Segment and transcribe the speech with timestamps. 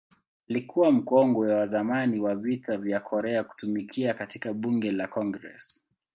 [0.49, 5.83] Alikuwa mkongwe wa zamani wa Vita vya Korea kutumikia katika Bunge la Congress.